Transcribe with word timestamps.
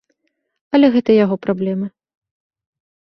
Але 0.77 0.87
гэта 0.95 1.11
яго 1.23 1.35
праблемы. 1.45 1.87